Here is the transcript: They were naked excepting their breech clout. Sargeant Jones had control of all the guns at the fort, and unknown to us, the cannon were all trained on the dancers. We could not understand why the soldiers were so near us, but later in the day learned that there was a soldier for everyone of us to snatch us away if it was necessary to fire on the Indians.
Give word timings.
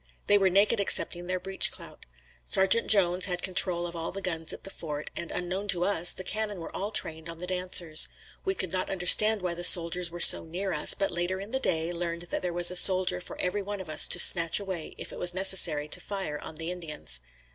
They 0.25 0.39
were 0.39 0.49
naked 0.49 0.81
excepting 0.81 1.27
their 1.27 1.39
breech 1.39 1.69
clout. 1.71 2.07
Sargeant 2.43 2.87
Jones 2.87 3.25
had 3.25 3.43
control 3.43 3.85
of 3.85 3.95
all 3.95 4.11
the 4.11 4.19
guns 4.19 4.51
at 4.51 4.63
the 4.63 4.71
fort, 4.71 5.11
and 5.15 5.29
unknown 5.31 5.67
to 5.67 5.83
us, 5.85 6.11
the 6.11 6.23
cannon 6.23 6.59
were 6.59 6.75
all 6.75 6.89
trained 6.89 7.29
on 7.29 7.37
the 7.37 7.45
dancers. 7.45 8.09
We 8.43 8.55
could 8.55 8.71
not 8.71 8.89
understand 8.89 9.43
why 9.43 9.53
the 9.53 9.63
soldiers 9.63 10.09
were 10.09 10.19
so 10.19 10.43
near 10.43 10.73
us, 10.73 10.95
but 10.95 11.11
later 11.11 11.39
in 11.39 11.51
the 11.51 11.59
day 11.59 11.93
learned 11.93 12.23
that 12.31 12.41
there 12.41 12.51
was 12.51 12.71
a 12.71 12.75
soldier 12.75 13.21
for 13.21 13.39
everyone 13.39 13.79
of 13.79 13.89
us 13.91 14.07
to 14.07 14.17
snatch 14.17 14.55
us 14.59 14.61
away 14.61 14.95
if 14.97 15.13
it 15.13 15.19
was 15.19 15.35
necessary 15.35 15.87
to 15.89 16.01
fire 16.01 16.39
on 16.39 16.55
the 16.55 16.71
Indians. 16.71 17.21